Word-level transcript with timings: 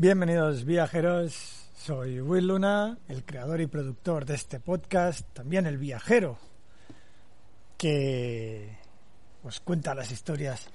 Bienvenidos 0.00 0.64
viajeros, 0.64 1.68
soy 1.76 2.22
Will 2.22 2.46
Luna, 2.46 2.96
el 3.06 3.22
creador 3.22 3.60
y 3.60 3.66
productor 3.66 4.24
de 4.24 4.34
este 4.34 4.58
podcast, 4.58 5.28
también 5.34 5.66
el 5.66 5.76
viajero 5.76 6.38
que 7.76 8.78
os 9.44 9.60
cuenta 9.60 9.94
las 9.94 10.10
historias 10.10 10.68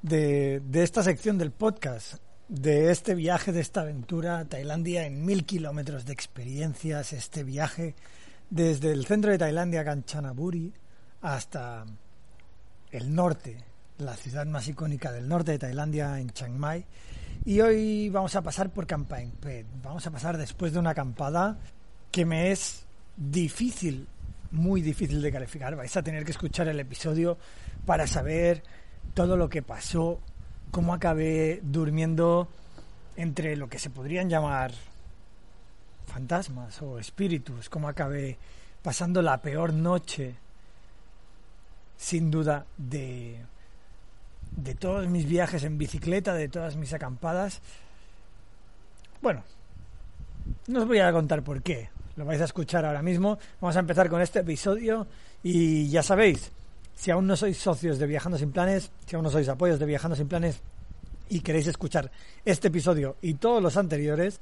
de, 0.00 0.62
de 0.64 0.82
esta 0.82 1.02
sección 1.02 1.36
del 1.36 1.50
podcast, 1.50 2.22
de 2.48 2.90
este 2.90 3.14
viaje, 3.14 3.52
de 3.52 3.60
esta 3.60 3.82
aventura 3.82 4.38
a 4.38 4.44
Tailandia 4.46 5.04
en 5.04 5.26
mil 5.26 5.44
kilómetros 5.44 6.06
de 6.06 6.14
experiencias, 6.14 7.12
este 7.12 7.44
viaje 7.44 7.94
desde 8.48 8.92
el 8.92 9.04
centro 9.04 9.30
de 9.30 9.36
Tailandia, 9.36 9.84
Kanchanaburi, 9.84 10.72
hasta 11.20 11.84
el 12.92 13.14
norte, 13.14 13.62
la 14.00 14.16
ciudad 14.16 14.46
más 14.46 14.66
icónica 14.68 15.12
del 15.12 15.28
norte 15.28 15.52
de 15.52 15.58
Tailandia, 15.58 16.18
en 16.18 16.30
Chiang 16.30 16.56
Mai. 16.56 16.84
Y 17.44 17.60
hoy 17.60 18.08
vamos 18.08 18.34
a 18.34 18.42
pasar 18.42 18.70
por 18.70 18.86
Campaign. 18.86 19.32
Vamos 19.82 20.06
a 20.06 20.10
pasar 20.10 20.36
después 20.36 20.72
de 20.72 20.78
una 20.78 20.90
acampada 20.90 21.58
que 22.10 22.24
me 22.24 22.50
es 22.50 22.84
difícil, 23.16 24.06
muy 24.50 24.82
difícil 24.82 25.22
de 25.22 25.32
calificar. 25.32 25.76
Vais 25.76 25.96
a 25.96 26.02
tener 26.02 26.24
que 26.24 26.32
escuchar 26.32 26.68
el 26.68 26.80
episodio 26.80 27.38
para 27.86 28.06
saber 28.06 28.62
todo 29.14 29.36
lo 29.36 29.48
que 29.48 29.62
pasó, 29.62 30.20
cómo 30.70 30.94
acabé 30.94 31.60
durmiendo 31.62 32.48
entre 33.16 33.56
lo 33.56 33.68
que 33.68 33.78
se 33.78 33.90
podrían 33.90 34.28
llamar 34.28 34.72
fantasmas 36.06 36.80
o 36.82 36.98
espíritus, 36.98 37.68
cómo 37.68 37.88
acabé 37.88 38.38
pasando 38.82 39.22
la 39.22 39.40
peor 39.40 39.72
noche, 39.72 40.34
sin 41.96 42.30
duda, 42.30 42.66
de, 42.76 43.40
de 44.56 44.74
todos 44.74 45.08
mis 45.08 45.26
viajes 45.26 45.64
en 45.64 45.78
bicicleta, 45.78 46.34
de 46.34 46.48
todas 46.48 46.76
mis 46.76 46.92
acampadas. 46.92 47.60
Bueno, 49.20 49.42
no 50.66 50.80
os 50.80 50.86
voy 50.86 50.98
a 50.98 51.12
contar 51.12 51.42
por 51.42 51.62
qué, 51.62 51.90
lo 52.16 52.24
vais 52.24 52.40
a 52.40 52.44
escuchar 52.44 52.84
ahora 52.84 53.02
mismo. 53.02 53.38
Vamos 53.60 53.76
a 53.76 53.80
empezar 53.80 54.08
con 54.08 54.20
este 54.20 54.40
episodio 54.40 55.06
y 55.42 55.88
ya 55.88 56.02
sabéis, 56.02 56.52
si 56.94 57.10
aún 57.10 57.26
no 57.26 57.36
sois 57.36 57.56
socios 57.56 57.98
de 57.98 58.06
Viajando 58.06 58.38
sin 58.38 58.52
Planes, 58.52 58.90
si 59.06 59.16
aún 59.16 59.24
no 59.24 59.30
sois 59.30 59.48
apoyos 59.48 59.78
de 59.78 59.86
Viajando 59.86 60.16
sin 60.16 60.28
Planes 60.28 60.60
y 61.28 61.40
queréis 61.40 61.66
escuchar 61.66 62.10
este 62.44 62.68
episodio 62.68 63.16
y 63.22 63.34
todos 63.34 63.62
los 63.62 63.76
anteriores, 63.76 64.40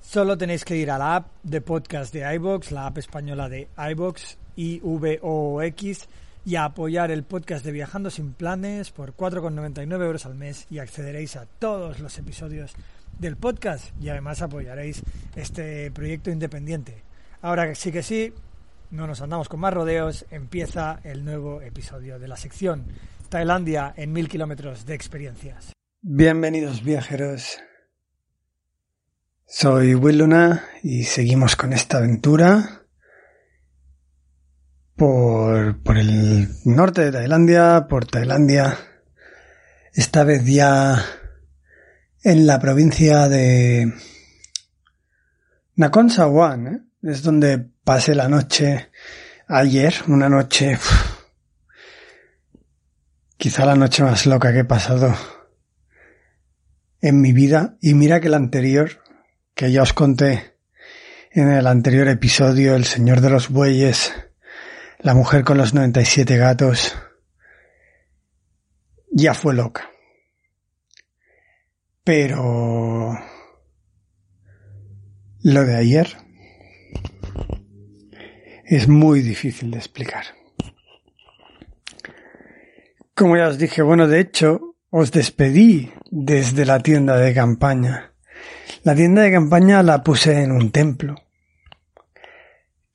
solo 0.00 0.38
tenéis 0.38 0.64
que 0.64 0.76
ir 0.76 0.90
a 0.90 0.98
la 0.98 1.16
app 1.16 1.32
de 1.42 1.60
podcast 1.60 2.14
de 2.14 2.34
iBox, 2.36 2.72
la 2.72 2.86
app 2.86 2.98
española 2.98 3.48
de 3.48 3.68
iBox, 3.76 4.38
I-V-O-X, 4.56 6.08
y 6.44 6.56
a 6.56 6.64
apoyar 6.64 7.10
el 7.10 7.24
podcast 7.24 7.64
de 7.64 7.72
Viajando 7.72 8.10
sin 8.10 8.32
Planes 8.32 8.90
por 8.90 9.14
4,99 9.14 10.04
euros 10.04 10.26
al 10.26 10.34
mes 10.34 10.66
y 10.70 10.78
accederéis 10.78 11.36
a 11.36 11.46
todos 11.46 12.00
los 12.00 12.18
episodios 12.18 12.74
del 13.18 13.36
podcast 13.36 13.90
y 14.00 14.08
además 14.08 14.42
apoyaréis 14.42 15.02
este 15.36 15.90
proyecto 15.90 16.30
independiente. 16.30 17.02
Ahora 17.42 17.74
sí 17.74 17.92
que 17.92 18.02
sí, 18.02 18.32
no 18.90 19.06
nos 19.06 19.20
andamos 19.20 19.48
con 19.48 19.60
más 19.60 19.74
rodeos, 19.74 20.24
empieza 20.30 21.00
el 21.04 21.24
nuevo 21.24 21.60
episodio 21.60 22.18
de 22.18 22.28
la 22.28 22.36
sección 22.36 22.84
Tailandia 23.28 23.92
en 23.96 24.12
mil 24.12 24.28
kilómetros 24.28 24.86
de 24.86 24.94
experiencias. 24.94 25.72
Bienvenidos 26.00 26.82
viajeros. 26.82 27.58
Soy 29.44 29.94
Will 29.94 30.18
Luna 30.18 30.64
y 30.82 31.04
seguimos 31.04 31.56
con 31.56 31.72
esta 31.72 31.98
aventura 31.98 32.77
por, 34.98 35.80
por 35.82 35.96
el 35.96 36.48
norte 36.64 37.04
de 37.04 37.12
Tailandia, 37.12 37.86
por 37.88 38.04
Tailandia, 38.04 38.76
esta 39.94 40.24
vez 40.24 40.44
ya 40.44 41.02
en 42.24 42.46
la 42.46 42.58
provincia 42.58 43.28
de 43.28 43.94
Nakhon 45.76 46.10
Sawan, 46.10 46.66
¿eh? 46.66 46.80
es 47.04 47.22
donde 47.22 47.64
pasé 47.84 48.16
la 48.16 48.28
noche 48.28 48.90
ayer, 49.46 49.94
una 50.08 50.28
noche, 50.28 50.76
quizá 53.36 53.64
la 53.64 53.76
noche 53.76 54.02
más 54.02 54.26
loca 54.26 54.52
que 54.52 54.60
he 54.60 54.64
pasado 54.64 55.14
en 57.00 57.20
mi 57.20 57.32
vida. 57.32 57.76
Y 57.80 57.94
mira 57.94 58.20
que 58.20 58.28
la 58.28 58.36
anterior, 58.36 59.04
que 59.54 59.70
ya 59.70 59.82
os 59.82 59.92
conté 59.92 60.56
en 61.30 61.52
el 61.52 61.68
anterior 61.68 62.08
episodio, 62.08 62.74
El 62.74 62.84
Señor 62.84 63.20
de 63.20 63.30
los 63.30 63.48
Bueyes, 63.48 64.12
La 65.00 65.14
Mujer 65.14 65.44
con 65.44 65.58
los 65.58 65.74
97 65.74 66.36
Gatos, 66.36 66.96
ya 69.12 69.32
fue 69.32 69.54
loca. 69.54 69.88
Pero 72.02 73.16
lo 75.44 75.64
de 75.64 75.76
ayer 75.76 76.16
es 78.64 78.88
muy 78.88 79.22
difícil 79.22 79.70
de 79.70 79.78
explicar. 79.78 80.24
Como 83.14 83.36
ya 83.36 83.46
os 83.46 83.58
dije, 83.58 83.82
bueno, 83.82 84.08
de 84.08 84.18
hecho, 84.18 84.74
os 84.90 85.12
despedí 85.12 85.92
desde 86.10 86.66
la 86.66 86.80
tienda 86.80 87.16
de 87.16 87.32
campaña. 87.32 88.14
La 88.82 88.96
tienda 88.96 89.22
de 89.22 89.30
campaña 89.30 89.80
la 89.84 90.02
puse 90.02 90.42
en 90.42 90.50
un 90.50 90.72
templo 90.72 91.27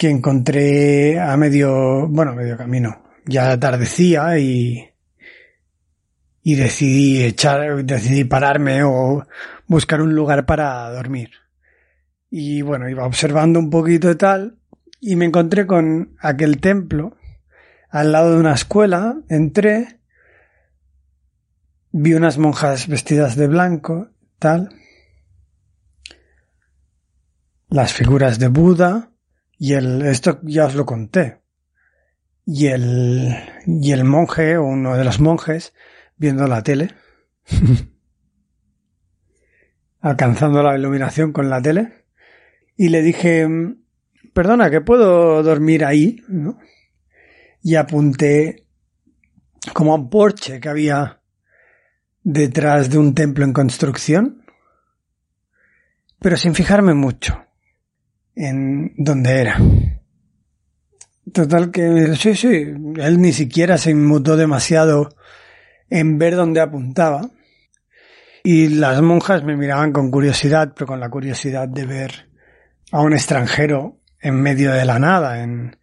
que 0.00 0.08
encontré 0.08 1.20
a 1.20 1.36
medio, 1.36 2.08
bueno, 2.08 2.34
medio 2.34 2.56
camino. 2.56 3.02
Ya 3.26 3.52
atardecía 3.52 4.38
y, 4.38 4.88
y 6.42 6.54
decidí 6.54 7.22
echar, 7.22 7.84
decidí 7.84 8.24
pararme 8.24 8.82
o 8.82 9.26
buscar 9.66 10.00
un 10.00 10.14
lugar 10.14 10.46
para 10.46 10.88
dormir. 10.88 11.32
Y 12.30 12.62
bueno, 12.62 12.88
iba 12.88 13.04
observando 13.04 13.58
un 13.58 13.68
poquito 13.68 14.10
y 14.10 14.14
tal, 14.14 14.56
y 15.02 15.16
me 15.16 15.26
encontré 15.26 15.66
con 15.66 16.16
aquel 16.18 16.62
templo 16.62 17.18
al 17.90 18.12
lado 18.12 18.32
de 18.32 18.40
una 18.40 18.54
escuela, 18.54 19.20
entré, 19.28 20.00
vi 21.92 22.14
unas 22.14 22.38
monjas 22.38 22.88
vestidas 22.88 23.36
de 23.36 23.48
blanco, 23.48 24.08
tal, 24.38 24.70
las 27.68 27.92
figuras 27.92 28.38
de 28.38 28.48
Buda, 28.48 29.09
y 29.60 29.74
el, 29.74 30.00
esto 30.06 30.40
ya 30.42 30.64
os 30.64 30.74
lo 30.74 30.86
conté, 30.86 31.42
y 32.46 32.68
el, 32.68 33.36
y 33.66 33.92
el 33.92 34.04
monje, 34.04 34.56
o 34.56 34.64
uno 34.64 34.96
de 34.96 35.04
los 35.04 35.20
monjes, 35.20 35.74
viendo 36.16 36.46
la 36.46 36.62
tele, 36.62 36.94
alcanzando 40.00 40.62
la 40.62 40.78
iluminación 40.78 41.32
con 41.32 41.50
la 41.50 41.60
tele, 41.60 42.06
y 42.74 42.88
le 42.88 43.02
dije, 43.02 43.46
perdona, 44.32 44.70
que 44.70 44.80
puedo 44.80 45.42
dormir 45.42 45.84
ahí, 45.84 46.24
¿no? 46.26 46.58
Y 47.62 47.74
apunté 47.74 48.66
como 49.74 49.92
a 49.92 49.96
un 49.96 50.08
porche 50.08 50.58
que 50.58 50.70
había 50.70 51.20
detrás 52.22 52.88
de 52.88 52.96
un 52.96 53.14
templo 53.14 53.44
en 53.44 53.52
construcción, 53.52 54.42
pero 56.18 56.38
sin 56.38 56.54
fijarme 56.54 56.94
mucho 56.94 57.44
en 58.34 58.92
dónde 58.96 59.40
era. 59.40 59.58
Total 61.32 61.70
que 61.70 62.16
sí, 62.16 62.34
sí, 62.34 62.48
él 62.96 63.20
ni 63.20 63.32
siquiera 63.32 63.78
se 63.78 63.90
inmutó 63.90 64.36
demasiado 64.36 65.10
en 65.88 66.18
ver 66.18 66.36
dónde 66.36 66.60
apuntaba. 66.60 67.30
Y 68.42 68.68
las 68.68 69.02
monjas 69.02 69.44
me 69.44 69.56
miraban 69.56 69.92
con 69.92 70.10
curiosidad, 70.10 70.72
pero 70.74 70.86
con 70.86 70.98
la 70.98 71.10
curiosidad 71.10 71.68
de 71.68 71.84
ver 71.84 72.30
a 72.90 73.02
un 73.02 73.12
extranjero 73.12 74.00
en 74.18 74.40
medio 74.40 74.72
de 74.72 74.84
la 74.84 74.98
nada, 74.98 75.42
en, 75.42 75.76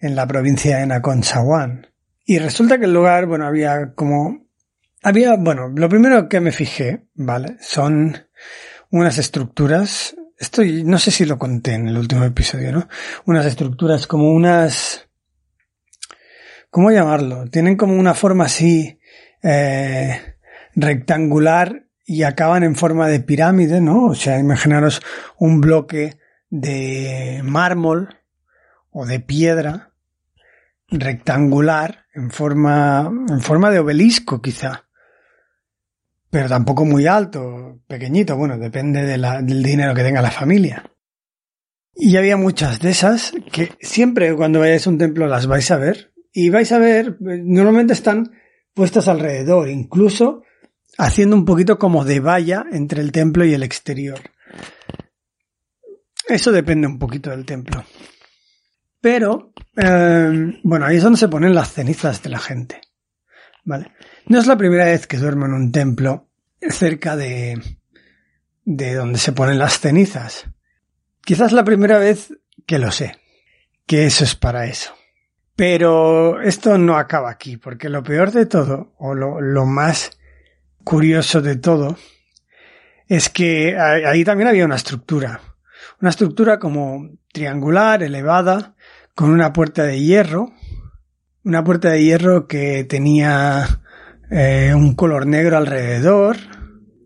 en 0.00 0.14
la 0.14 0.26
provincia 0.26 0.78
de 0.78 0.86
Nakhon 0.86 1.22
Y 2.24 2.38
resulta 2.38 2.78
que 2.78 2.84
el 2.84 2.94
lugar, 2.94 3.26
bueno, 3.26 3.46
había 3.46 3.92
como... 3.94 4.44
Había, 5.02 5.36
bueno, 5.36 5.68
lo 5.68 5.88
primero 5.88 6.28
que 6.28 6.40
me 6.40 6.52
fijé, 6.52 7.08
¿vale? 7.14 7.56
Son 7.60 8.16
unas 8.90 9.18
estructuras, 9.18 10.16
esto 10.44 10.62
no 10.84 10.98
sé 10.98 11.10
si 11.10 11.24
lo 11.24 11.38
conté 11.38 11.72
en 11.74 11.88
el 11.88 11.96
último 11.96 12.24
episodio, 12.24 12.72
¿no? 12.72 12.88
Unas 13.24 13.46
estructuras 13.46 14.06
como 14.06 14.30
unas... 14.32 15.08
¿Cómo 16.70 16.90
llamarlo? 16.90 17.46
Tienen 17.50 17.76
como 17.76 17.94
una 17.94 18.14
forma 18.14 18.44
así 18.44 18.98
eh, 19.42 20.36
rectangular 20.74 21.86
y 22.04 22.24
acaban 22.24 22.62
en 22.62 22.76
forma 22.76 23.08
de 23.08 23.20
pirámide, 23.20 23.80
¿no? 23.80 24.06
O 24.06 24.14
sea, 24.14 24.38
imaginaros 24.38 25.00
un 25.38 25.60
bloque 25.60 26.18
de 26.50 27.40
mármol 27.42 28.20
o 28.90 29.06
de 29.06 29.20
piedra 29.20 29.92
rectangular 30.90 32.06
en 32.12 32.30
forma, 32.30 33.10
en 33.28 33.40
forma 33.40 33.70
de 33.70 33.78
obelisco 33.78 34.42
quizá. 34.42 34.84
Pero 36.34 36.48
tampoco 36.48 36.84
muy 36.84 37.06
alto, 37.06 37.78
pequeñito, 37.86 38.36
bueno, 38.36 38.58
depende 38.58 39.04
del 39.04 39.62
dinero 39.62 39.94
que 39.94 40.02
tenga 40.02 40.20
la 40.20 40.32
familia. 40.32 40.82
Y 41.94 42.16
había 42.16 42.36
muchas 42.36 42.80
de 42.80 42.90
esas 42.90 43.32
que 43.52 43.70
siempre 43.80 44.34
cuando 44.34 44.58
vayáis 44.58 44.84
a 44.84 44.90
un 44.90 44.98
templo 44.98 45.28
las 45.28 45.46
vais 45.46 45.70
a 45.70 45.76
ver. 45.76 46.12
Y 46.32 46.50
vais 46.50 46.72
a 46.72 46.78
ver, 46.80 47.18
normalmente 47.20 47.92
están 47.92 48.32
puestas 48.74 49.06
alrededor, 49.06 49.68
incluso 49.68 50.42
haciendo 50.98 51.36
un 51.36 51.44
poquito 51.44 51.78
como 51.78 52.04
de 52.04 52.18
valla 52.18 52.64
entre 52.72 53.00
el 53.00 53.12
templo 53.12 53.44
y 53.44 53.54
el 53.54 53.62
exterior. 53.62 54.18
Eso 56.26 56.50
depende 56.50 56.88
un 56.88 56.98
poquito 56.98 57.30
del 57.30 57.46
templo. 57.46 57.84
Pero, 59.00 59.52
eh, 59.76 60.58
bueno, 60.64 60.84
ahí 60.84 60.96
es 60.96 61.02
donde 61.04 61.20
se 61.20 61.28
ponen 61.28 61.54
las 61.54 61.72
cenizas 61.72 62.24
de 62.24 62.30
la 62.30 62.40
gente. 62.40 62.80
¿Vale? 63.62 63.92
No 64.26 64.38
es 64.38 64.46
la 64.46 64.56
primera 64.56 64.86
vez 64.86 65.06
que 65.06 65.18
duermo 65.18 65.46
en 65.46 65.52
un 65.52 65.72
templo 65.72 66.28
cerca 66.70 67.16
de, 67.16 67.60
de 68.64 68.94
donde 68.94 69.18
se 69.18 69.32
ponen 69.32 69.58
las 69.58 69.80
cenizas. 69.80 70.46
Quizás 71.22 71.52
la 71.52 71.64
primera 71.64 71.98
vez 71.98 72.32
que 72.66 72.78
lo 72.78 72.90
sé, 72.90 73.18
que 73.86 74.06
eso 74.06 74.24
es 74.24 74.34
para 74.34 74.66
eso. 74.66 74.94
Pero 75.56 76.40
esto 76.40 76.78
no 76.78 76.96
acaba 76.96 77.30
aquí, 77.30 77.56
porque 77.56 77.88
lo 77.88 78.02
peor 78.02 78.32
de 78.32 78.46
todo, 78.46 78.94
o 78.98 79.14
lo, 79.14 79.40
lo 79.40 79.66
más 79.66 80.18
curioso 80.82 81.40
de 81.40 81.56
todo, 81.56 81.96
es 83.08 83.28
que 83.28 83.76
ahí 83.78 84.24
también 84.24 84.48
había 84.48 84.64
una 84.64 84.76
estructura. 84.76 85.40
Una 86.00 86.10
estructura 86.10 86.58
como 86.58 87.10
triangular, 87.32 88.02
elevada, 88.02 88.74
con 89.14 89.30
una 89.30 89.52
puerta 89.52 89.84
de 89.84 90.00
hierro. 90.00 90.52
Una 91.44 91.62
puerta 91.62 91.90
de 91.90 92.02
hierro 92.02 92.48
que 92.48 92.84
tenía 92.84 93.82
eh, 94.30 94.72
un 94.74 94.94
color 94.94 95.26
negro 95.26 95.56
alrededor 95.56 96.36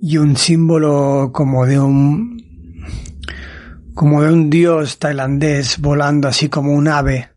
y 0.00 0.18
un 0.18 0.36
símbolo 0.36 1.30
como 1.32 1.66
de 1.66 1.78
un 1.80 2.36
como 3.94 4.22
de 4.22 4.32
un 4.32 4.50
dios 4.50 4.98
tailandés 4.98 5.78
volando 5.78 6.28
así 6.28 6.50
como 6.50 6.72
un 6.72 6.88
ave 6.88 7.30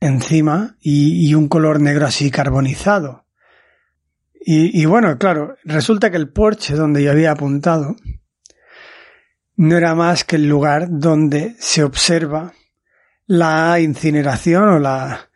encima 0.00 0.76
y, 0.80 1.34
un 1.34 1.48
color 1.48 1.80
negro 1.80 2.06
así 2.06 2.30
carbonizado. 2.30 3.26
Y, 4.40 4.80
y 4.80 4.86
bueno, 4.86 5.18
claro, 5.18 5.56
resulta 5.64 6.10
que 6.10 6.16
el 6.16 6.30
porche 6.30 6.74
donde 6.74 7.02
yo 7.02 7.10
había 7.10 7.32
apuntado 7.32 7.96
no 9.56 9.76
era 9.76 9.94
más 9.94 10.24
que 10.24 10.36
el 10.36 10.48
lugar 10.48 10.86
donde 10.88 11.56
se 11.58 11.82
observa 11.82 12.54
la 13.26 13.78
incineración 13.80 14.68
o 14.68 14.78
la... 14.78 15.27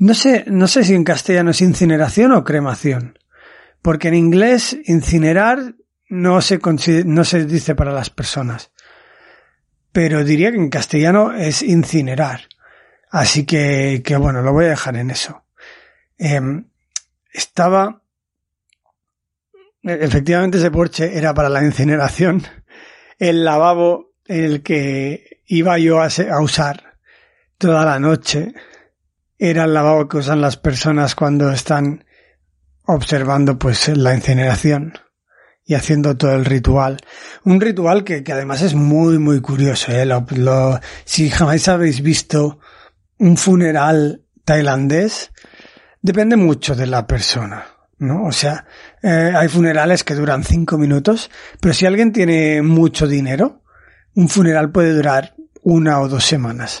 No 0.00 0.14
sé, 0.14 0.44
no 0.48 0.66
sé 0.66 0.82
si 0.82 0.94
en 0.94 1.04
castellano 1.04 1.50
es 1.50 1.60
incineración 1.60 2.32
o 2.32 2.42
cremación. 2.42 3.18
Porque 3.82 4.08
en 4.08 4.14
inglés 4.14 4.76
incinerar 4.86 5.74
no 6.08 6.40
se, 6.40 6.58
no 7.04 7.24
se 7.24 7.44
dice 7.44 7.74
para 7.74 7.92
las 7.92 8.08
personas. 8.08 8.72
Pero 9.92 10.24
diría 10.24 10.50
que 10.52 10.56
en 10.56 10.70
castellano 10.70 11.34
es 11.34 11.62
incinerar. 11.62 12.48
Así 13.10 13.44
que, 13.44 14.02
bueno, 14.18 14.40
lo 14.40 14.54
voy 14.54 14.64
a 14.64 14.70
dejar 14.70 14.96
en 14.96 15.10
eso. 15.10 15.44
Em, 16.16 16.64
estaba... 17.30 18.02
e- 19.82 19.98
Efectivamente 20.00 20.56
ese 20.56 20.70
porche 20.70 21.18
era 21.18 21.34
para 21.34 21.50
la 21.50 21.62
incineración. 21.62 22.42
El 23.18 23.44
lavabo 23.44 24.14
el 24.24 24.62
que 24.62 25.42
iba 25.46 25.76
yo 25.78 26.00
a, 26.00 26.06
a 26.06 26.40
usar 26.40 26.96
toda 27.58 27.84
la 27.84 27.98
noche 27.98 28.54
era 29.40 29.64
el 29.64 29.74
lavabo 29.74 30.06
que 30.08 30.18
usan 30.18 30.40
las 30.40 30.56
personas 30.56 31.14
cuando 31.14 31.50
están 31.50 32.04
observando 32.86 33.58
pues 33.58 33.88
la 33.96 34.14
incineración 34.14 34.94
y 35.64 35.74
haciendo 35.74 36.16
todo 36.16 36.34
el 36.34 36.44
ritual. 36.44 36.98
Un 37.44 37.60
ritual 37.60 38.04
que, 38.04 38.22
que 38.24 38.32
además 38.32 38.62
es 38.62 38.74
muy 38.74 39.18
muy 39.18 39.40
curioso. 39.40 39.92
¿eh? 39.92 40.04
Lo- 40.04 40.26
lo- 40.36 40.78
si 41.04 41.30
jamás 41.30 41.68
habéis 41.68 42.02
visto 42.02 42.58
un 43.18 43.36
funeral 43.36 44.24
tailandés, 44.44 45.32
depende 46.02 46.36
mucho 46.36 46.74
de 46.74 46.86
la 46.86 47.06
persona. 47.06 47.64
¿no? 47.98 48.24
O 48.24 48.32
sea, 48.32 48.66
eh, 49.02 49.32
hay 49.36 49.48
funerales 49.48 50.04
que 50.04 50.14
duran 50.14 50.42
cinco 50.42 50.78
minutos, 50.78 51.30
pero 51.60 51.74
si 51.74 51.86
alguien 51.86 52.12
tiene 52.12 52.62
mucho 52.62 53.06
dinero, 53.06 53.62
un 54.14 54.28
funeral 54.28 54.70
puede 54.72 54.92
durar 54.94 55.34
una 55.62 56.00
o 56.00 56.08
dos 56.08 56.24
semanas. 56.24 56.80